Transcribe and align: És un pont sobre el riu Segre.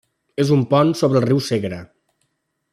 És 0.43 0.53
un 0.55 0.63
pont 0.71 0.95
sobre 1.03 1.21
el 1.23 1.27
riu 1.27 1.43
Segre. 1.51 1.81